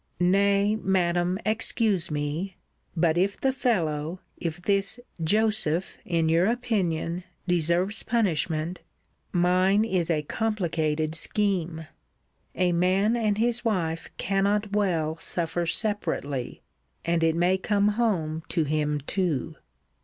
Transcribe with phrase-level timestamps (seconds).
[0.19, 2.57] Nay, Madam, excuse me;
[2.97, 8.81] but if the fellow, if this Joseph, in your opinion, deserves punishment,
[9.31, 11.85] mine is a complicated scheme;
[12.55, 16.63] a man and his wife cannot well suffer separately,
[17.05, 19.55] and it may come home to him too.